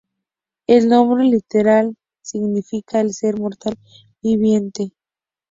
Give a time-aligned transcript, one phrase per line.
[0.65, 3.77] El nombre literalmente significa "El ser mortal
[4.23, 4.93] viviente".